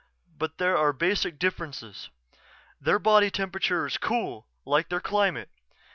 But 0.35 0.57
there 0.57 0.75
are 0.75 0.93
basic 0.93 1.37
differences. 1.37 2.09
Their 2.81 2.97
body 2.97 3.29
temperature 3.29 3.85
is 3.85 3.97
cool, 3.99 4.47
like 4.65 4.89
their 4.89 4.99
climate. 4.99 5.51